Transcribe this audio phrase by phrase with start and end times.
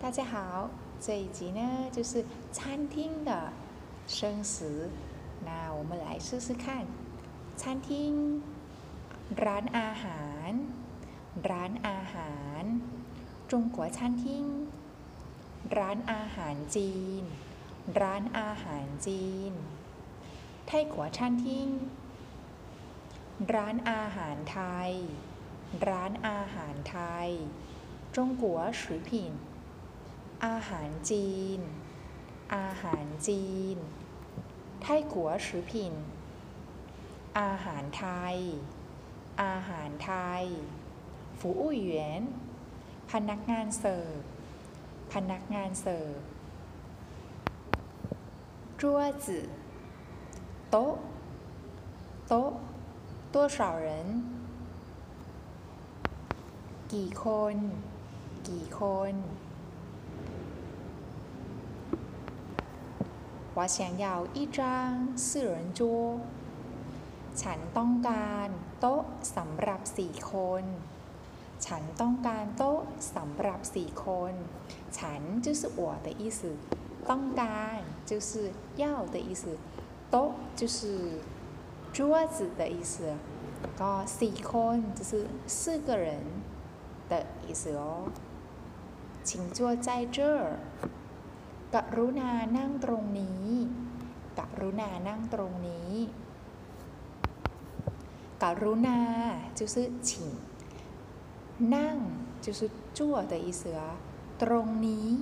[0.00, 0.70] 大家好，
[1.00, 3.52] 这一集呢就是餐厅的
[4.06, 4.90] 生词。
[5.44, 6.84] 那我们来试试看，
[7.56, 8.42] 餐厅
[9.44, 10.52] ร้านอาหาร
[11.50, 12.64] ร้านอาหาร
[13.50, 14.24] จงกัว餐厅
[15.78, 17.22] ร้านอาหารจีน
[18.00, 19.52] ร้านอาหารจีน
[20.66, 21.46] ไทยกัว餐厅
[23.54, 24.58] ร้านอาหารไท
[24.88, 24.92] ย
[25.88, 27.30] ร้านอาหารไทย
[28.16, 29.10] จงกัว食品
[30.45, 31.59] อาหารจีน
[32.55, 33.45] อาหารจี
[33.75, 33.77] น
[34.81, 35.93] ไทยขัวชือผิน
[37.39, 38.37] อาหารไทย
[39.43, 40.43] อาหารไทย
[41.39, 42.21] ฝูอู่เหวียน
[43.11, 44.19] พนักงานเสิร์ฟ
[45.13, 46.17] พนักงานเสิร์ฟ
[48.81, 49.45] จั่วจื่อ
[50.69, 50.95] โต๊ะ
[52.27, 52.51] โต๊ะ
[53.33, 54.07] ตัวสาวเรน
[56.93, 57.55] กี่คน
[58.47, 59.13] กี่คน
[63.60, 66.20] 我想要一张四人桌
[67.42, 68.48] ฉันต้องการ
[68.80, 69.02] โต๊ะ
[69.36, 70.64] สำหรับสี่คน
[71.66, 72.80] ฉันต้องการโต๊ะ
[73.14, 74.32] สำหรับสี่คน
[74.98, 76.40] ฉัน就是我的意思
[77.10, 77.78] ต้องการ
[78.10, 78.30] 就是
[78.82, 79.44] 要的意思
[80.10, 80.78] โต๊ะ就是
[81.96, 81.98] 桌
[82.36, 82.94] 子的意思
[83.80, 85.12] ก็สี่คน就是
[85.46, 86.08] 四个人
[87.10, 87.12] 的
[87.46, 87.82] 意思哦
[89.26, 90.58] 请坐在这儿
[91.74, 93.46] กรุณานั่งตรงนี้
[94.38, 95.92] กรุณานั่งตรงนี้
[98.42, 98.98] กรุณา
[99.58, 99.74] 就是
[100.08, 100.10] 请
[101.74, 101.96] นั่ง
[102.44, 102.60] 就是
[102.96, 102.98] 坐
[103.32, 103.82] 的意思啊
[104.42, 105.12] ตรงนี้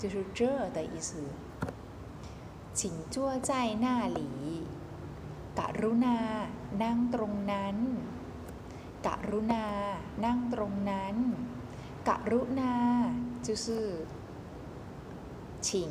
[0.00, 0.40] 就是这
[0.76, 1.10] 的意思
[2.78, 3.50] 请坐在
[3.84, 3.86] 那
[4.18, 4.20] 里
[5.58, 6.16] กรุณา
[6.82, 7.76] นั่งตรงนั้น
[9.06, 9.64] กรุณา
[10.24, 11.16] นั่งตรงนั้น
[12.08, 12.74] กรุณา
[13.46, 13.66] 就是
[15.60, 15.90] 请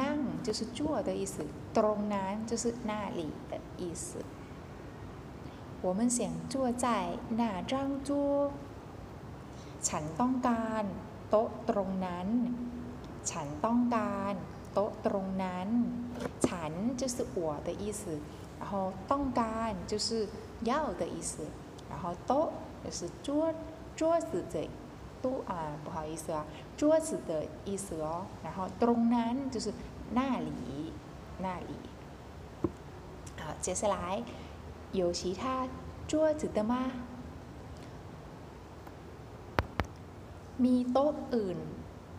[0.00, 1.44] นั่ง就是坐的意思
[1.76, 4.24] ตรงนั้น就是那里的意思
[5.82, 8.50] 我们想坐在那张桌
[9.82, 10.84] ฉันต้องการ
[11.30, 12.28] โต๊ะตรงนั้น
[13.30, 14.34] ฉันต้องการ
[14.74, 15.68] โต๊ะตรงนั้น
[16.46, 18.02] ฉัน就是我的意思
[18.60, 18.72] 然后
[19.10, 20.08] ต้องการ就是
[20.70, 21.32] 要的意思
[21.90, 22.48] 然后โต๊ะ
[22.84, 23.52] 就是桌
[23.98, 24.68] 桌子的
[25.22, 26.38] ตู้อ่า不好意思啊
[26.78, 27.30] 桌子的
[27.68, 29.66] 意思哦然后ตรงนั้น就是
[30.16, 30.50] 那里
[31.44, 31.72] 那里
[33.40, 34.22] 好接下来
[34.92, 35.68] 有其他
[36.10, 36.74] 桌子的吗
[40.64, 41.58] มีโต๊ะอื่น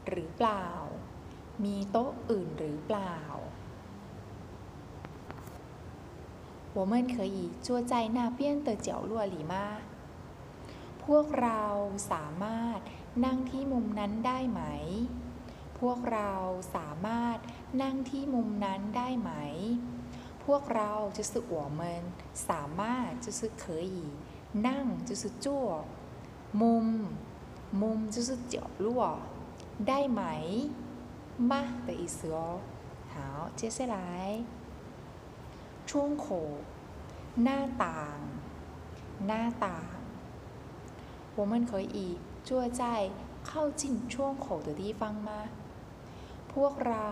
[0.09, 0.65] หรือเปล่า
[1.63, 3.15] มีโต๊ะอื่นหรือเปล่า
[6.77, 9.79] 我们可以坐在那边的角落里吗
[11.05, 11.63] พวกเรา
[12.11, 12.79] สามารถ
[13.25, 14.61] นั่งที่มุมนั้นได้ไหม
[15.79, 16.33] พวกเรา
[16.75, 17.37] สามารถ
[17.81, 19.31] นั่งที่มุมนั้นได้ไหม
[20.45, 21.81] พวกเรา就是我们
[22.49, 23.95] สามารถ就是可以
[24.67, 25.45] นั่ง就是坐
[26.61, 26.87] มุม
[27.81, 28.55] มุม就是角
[28.85, 28.87] 落
[29.87, 30.23] ได้ไหม
[31.51, 31.53] 吗
[31.87, 32.59] 的意思哦
[33.13, 33.15] 好
[33.59, 33.97] 接下来
[35.89, 36.27] ช่วงโข
[37.43, 38.17] หน้าต่าง
[39.27, 39.97] หน้าต่าง
[41.35, 43.09] 我们可以坐在
[43.43, 45.29] 靠近窗口的地方吗
[46.53, 47.11] พวกเรา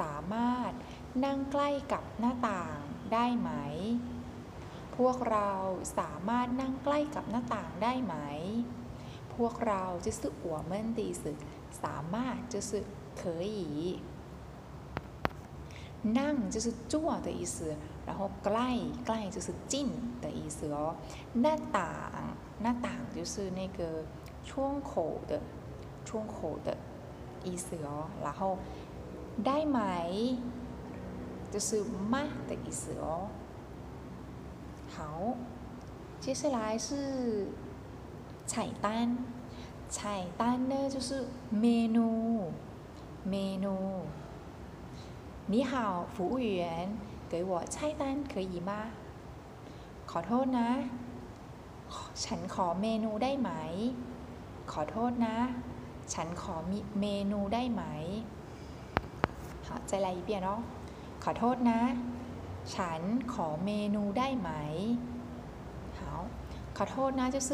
[0.00, 0.72] สามารถ
[1.24, 2.78] นั่งใกล้กับหน้าต่าง
[3.12, 3.50] ได้ไหม
[4.96, 5.50] พวกเรา
[5.98, 8.14] สามารถนั่งใกล้กับหน้าต่างได้ไหม
[9.34, 11.22] พวกเรา就是我们的意思
[11.82, 12.70] สามารถ就是
[13.20, 14.00] 可以
[16.18, 17.74] นั่ง就是坐的意思
[18.06, 18.70] 然后ใกล้
[19.06, 19.90] ใกล้就是近
[20.22, 20.94] 的意思哦
[21.40, 22.22] หน้าต่าง
[22.62, 24.04] หน้าต่าง就是那个
[24.44, 25.40] 窗口的
[26.04, 26.76] 窗口的
[27.44, 28.58] 意思哦然后
[29.44, 29.78] ได้ไหม
[31.52, 32.14] 就是吗
[32.48, 33.28] 的意思哦
[34.88, 35.36] 好
[36.20, 37.46] 接下来是
[38.46, 39.16] 菜单
[39.88, 42.50] 菜单呢就是เมนู
[43.28, 43.74] เมนู
[45.46, 46.88] 你好服务员
[47.30, 48.90] 给我菜单可以吗
[50.10, 50.68] ขอโทษนะ
[52.24, 53.50] ฉันขอเมนูได้ไหม
[54.72, 55.36] ขอโทษนะ
[56.14, 57.82] ฉันขอมีเมนูได้ไหม
[59.66, 60.48] 好再来一遍哦
[61.24, 61.80] ขอโทษนะ
[62.74, 63.00] ฉัน
[63.32, 64.50] ขอเมนูได้ไหม
[65.98, 66.00] 好
[66.76, 67.50] ขอโทษนะ就是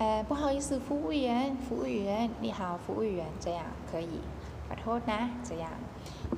[0.00, 3.60] 呃不好意思服务员服务员你好服务员这样
[3.90, 4.14] 可以
[4.66, 5.66] ขอโทษนะ这样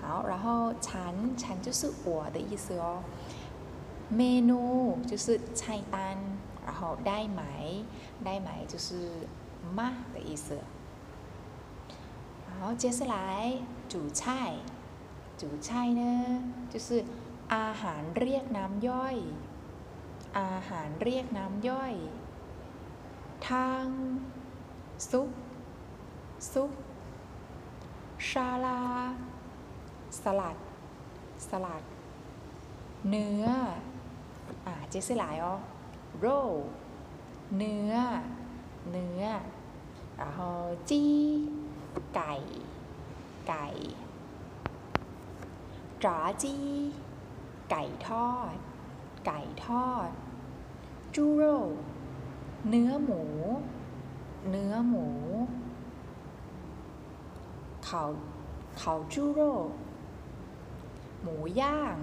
[0.03, 0.47] 好然后
[0.87, 2.87] ฉันฉัน就是我的意思哦
[4.17, 4.63] เมนู
[5.11, 5.27] 就是
[5.59, 5.61] 菜
[5.93, 5.97] 单
[6.67, 7.43] 然后ได้ไหม
[8.25, 8.89] ได้ไหม就是
[9.79, 9.81] 吗
[10.15, 10.47] 的意思
[12.61, 14.55] 好 好，接下来主菜，
[15.37, 16.03] 主菜呢
[16.71, 17.05] 就是
[17.55, 19.17] อาหารเรียกน้ำย่อย
[20.39, 21.95] อาหารเรียกน้ำย่อย
[23.49, 23.85] ทาง
[25.11, 25.31] ซุป
[26.53, 26.71] ซุป
[28.26, 28.80] ชาลา
[30.22, 30.58] สลัด
[31.50, 31.84] สลัด
[33.10, 33.46] เนื้อ
[34.66, 35.56] อ่าเจสิหลายอ๋อ
[36.20, 36.26] โร
[37.58, 37.94] เนื้อ
[38.92, 39.24] เนื้อ
[40.20, 40.40] 然后
[40.90, 41.04] จี
[42.16, 42.34] ไก่
[43.48, 43.68] ไก่
[46.04, 46.56] จ๋าจี
[47.72, 48.56] ไก่ทอด
[49.26, 50.10] ไก่ทอด
[51.16, 51.44] จูโร
[52.70, 53.22] เนื้อหมู
[54.50, 55.08] เนื้อหมู
[57.90, 58.04] ขา
[58.80, 59.54] เขาจูโร่
[61.22, 61.98] หมูย่าง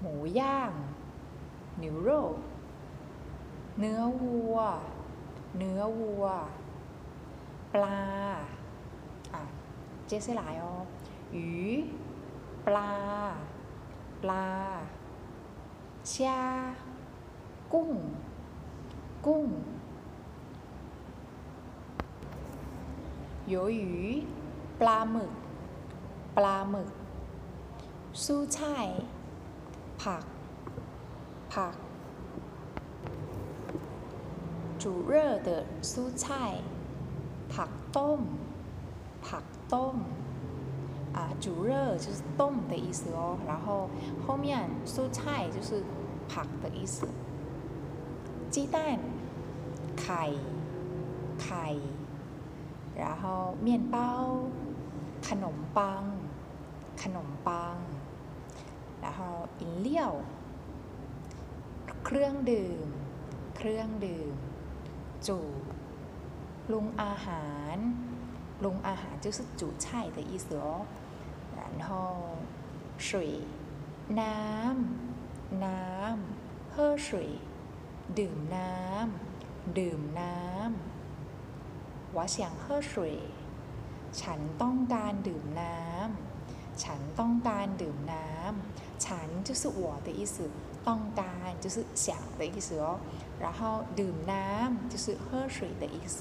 [0.00, 0.72] หมูย่าง
[1.82, 2.08] นิวโร
[3.78, 4.56] เนื้อวัว
[5.58, 6.24] เนื้อวัว
[7.74, 8.00] ปลา
[9.34, 9.42] อะ
[10.06, 10.74] เจ๊เสหลายอ๋อ
[11.32, 11.48] หยู
[12.66, 12.92] ปลา
[14.22, 14.46] ปลา
[16.12, 16.40] ชา
[17.72, 17.90] กุ้ง
[19.26, 19.46] กุ้ง
[23.52, 24.26] 鱿鱼
[24.79, 25.31] ปลาหมึก
[26.37, 26.89] ปลาหมึก
[28.25, 28.87] สู้ช่าย
[30.01, 30.23] ผัก
[31.53, 31.75] ผัก
[34.81, 35.13] 煮热
[35.47, 35.49] 的
[35.81, 35.93] 蔬
[36.23, 36.25] 菜
[37.53, 38.21] ผักต้ม
[39.27, 39.95] ผักต้ม
[41.13, 43.87] 啊，煮热就是冻的意思哦，然后
[44.25, 45.83] 后面蔬菜就是
[46.27, 47.07] ผัก的意思。
[48.49, 48.99] 鸡蛋，
[49.95, 50.23] ไข่
[51.39, 51.77] ไข่
[52.95, 53.95] 然后面包
[55.29, 56.03] ขนมปัง
[57.01, 57.77] ขนมปัง
[59.03, 59.19] 然后
[59.61, 59.89] 饮料
[62.05, 62.87] เครื่องดื่ม
[63.55, 64.33] เครื่องดื่ม
[65.27, 65.39] จู
[66.67, 67.77] ปรุงอาหาร
[68.59, 70.67] ปรุงอาหาร就是煮菜的意思哦
[71.57, 71.89] 然后
[73.07, 73.09] 水
[74.19, 76.75] น้ำ น้ำ喝
[77.05, 77.09] 水
[78.19, 82.93] ดื่มน้ำ ดื่มน้ำ我想喝水
[84.21, 90.37] ฉันต้องการดื่มน้ำ ฉันต้องการดื่มน้ำ ฉัน就是我的意思
[90.87, 92.07] ต้องการ就是想
[92.39, 92.87] 的意思哦
[93.43, 93.59] 然后
[93.99, 95.25] ดื่มน้ำ就是喝
[95.55, 96.17] 水的意思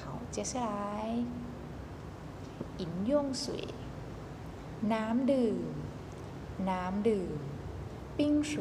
[0.00, 0.02] 好
[0.34, 0.72] 接下来
[2.82, 3.12] 饮用
[3.42, 3.44] 水
[4.92, 5.72] น้ำดื่ม
[6.70, 7.38] น้ำดื่ม
[8.18, 8.52] ปิ้ง水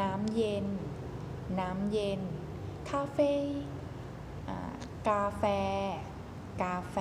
[0.00, 0.66] น้ำเย็น
[1.60, 2.20] น้ำเย็น
[2.90, 3.32] คาเฟ่
[5.08, 5.44] กาแฟ
[6.62, 6.96] กาแฟ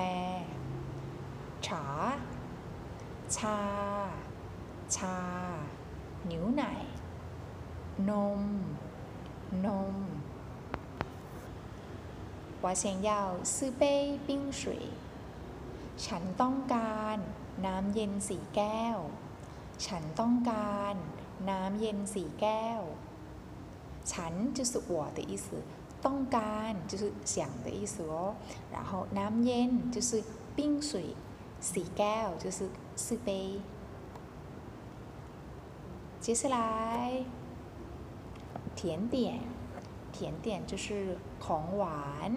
[1.65, 1.85] ฉา
[3.35, 3.59] ชา
[4.95, 5.17] ชา
[6.31, 6.63] นิ้วไหน
[8.09, 8.41] นม
[9.65, 9.95] นม
[12.63, 13.11] 我想要
[13.53, 13.81] 四杯
[14.27, 14.29] 冰
[14.59, 14.61] 水
[16.05, 17.17] ฉันต้องการ
[17.65, 18.97] น้ำเย็นสี่แก้ว
[19.85, 20.95] ฉันต้องการ
[21.49, 22.81] น้ำเย็นสี่แก้ว
[24.11, 25.47] ฉัน就是我的意思
[26.05, 27.03] ต้องการ就是
[27.33, 27.35] 想
[27.65, 28.15] 的意思哦
[28.73, 30.11] 然后น้ำเย็น就是
[30.55, 30.59] 冰
[30.89, 30.91] 水
[31.71, 32.59] สี่แก้ว就是
[33.03, 33.29] 四杯
[36.23, 36.57] 接下来
[38.77, 39.15] 甜点
[40.13, 42.31] 甜点就是ของหวาน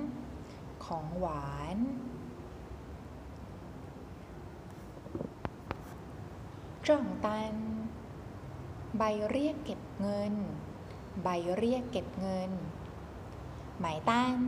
[0.85, 1.79] ของหวาน
[6.87, 7.55] จ่องตัน
[8.99, 10.35] ใบเรียกเก็บเงิน
[11.23, 12.51] ใบเรียกเก็บเงิน
[13.81, 14.39] หมายตัน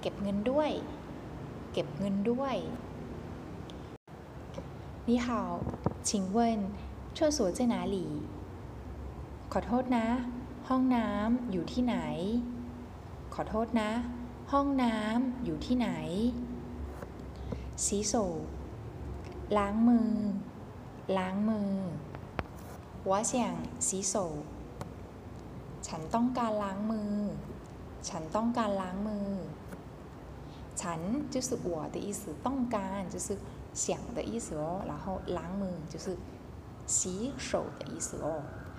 [0.00, 0.70] เก็บเงินด้วย
[1.72, 2.56] เก็บเงินด้วย
[5.08, 5.26] 你好
[6.06, 6.36] 请问
[7.16, 7.96] 厕所在哪里
[9.52, 10.06] ขอโทษนะ
[10.68, 11.96] ห้องน้ำอยู่ที่ไหน
[13.34, 13.90] ขอโทษนะ
[14.52, 15.88] ห้องน้ำอยู่ที่ไหน
[17.84, 18.14] สีโศ
[19.56, 20.12] ล้างมือ
[21.18, 21.72] ล้างมือ
[23.08, 23.32] 我想
[23.86, 24.14] 洗手
[25.86, 27.14] ฉันต้องการล้างมือ
[28.08, 29.28] ฉันต้องการล้างมือ
[30.80, 31.00] ฉัน
[31.34, 33.28] 就是我的意思ต้องการ就是
[33.82, 33.86] 想
[34.16, 35.04] 的意思哦然后
[35.36, 36.06] ล้างมือ就是
[36.94, 37.50] 洗手
[37.80, 38.28] 的意思哦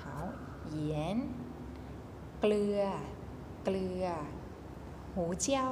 [0.02, 0.04] 好
[0.78, 0.80] 盐
[2.40, 2.82] เกลือ
[3.64, 4.06] เกลือ
[5.14, 5.68] หูเจ้า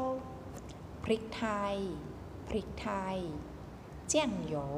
[1.03, 1.75] พริกไทย
[2.47, 3.17] พริกไทย
[4.07, 4.75] เจี่ยงโหยว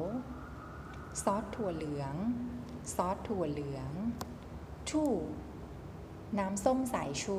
[1.22, 2.14] ซอสถั่วเหลือง
[2.94, 3.90] ซอสถั่วเหลือง
[4.88, 5.12] ทู่
[6.38, 7.24] น้ำส้มสายช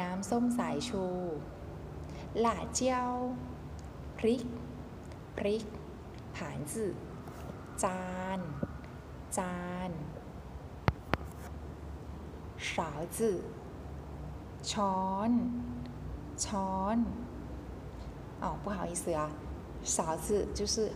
[0.00, 1.04] น้ำส้มสายชู
[2.40, 3.10] หล่าเจียว
[4.18, 4.42] พริก
[5.38, 5.64] พริก
[6.36, 6.92] ผานจื่อ
[7.82, 8.02] จา
[8.36, 8.38] น
[9.38, 9.56] จา
[9.88, 9.90] น
[12.68, 12.70] 勺
[13.16, 13.18] 子
[14.70, 15.30] ช้อน
[16.44, 16.96] ช้อน
[18.42, 19.30] 哦，不好意思啊，
[19.84, 20.90] 勺子就是。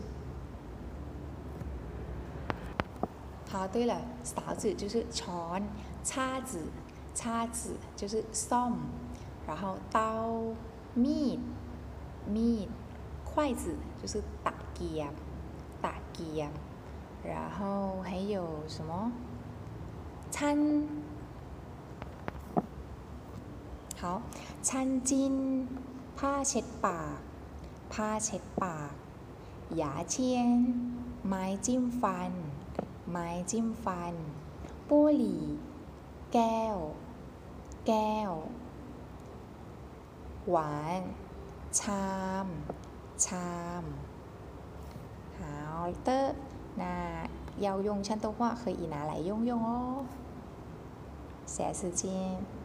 [3.48, 3.94] 好，对了，
[4.24, 5.60] 勺子就是ช้อน
[6.02, 6.52] 叉子，
[7.18, 7.58] 叉子
[7.98, 8.14] 就是
[8.48, 8.72] ซ่อม
[9.46, 9.62] 然后
[9.96, 9.98] 刀
[11.04, 11.40] มีด
[12.34, 12.68] มีด
[13.30, 13.64] 筷子
[14.00, 14.14] 就是
[14.46, 15.12] 打เกียบ
[15.84, 16.52] 打เกียบ
[17.30, 18.36] 然后还有
[18.74, 18.90] 什么
[20.30, 20.86] 餐
[24.00, 24.22] 好
[24.62, 25.10] 餐巾
[26.18, 27.18] ผ้าเช็ดปาก
[27.92, 28.92] ผ้าเช็ดปาก
[29.76, 30.50] หยาเชียน
[31.26, 32.32] ไม้จิ้มฟัน
[33.10, 34.14] ไม้จิ้มฟัน
[34.88, 35.44] ป้หลี่
[36.33, 36.77] แก้ว
[37.87, 38.31] แก้ว
[40.49, 41.01] หวาน
[41.79, 42.09] ชา
[42.45, 42.47] ม
[43.25, 43.83] ชาม
[45.39, 46.35] หาวเตอร์
[46.81, 46.95] นา
[47.59, 49.79] เยาวยฉันตัวว่าเคยอีนาไหลยงยงอ๋อ
[51.51, 52.60] แสสือจิน